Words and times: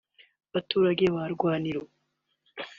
“Baturage 0.53 1.05
ba 1.15 1.23
Rwaniro 1.33 1.83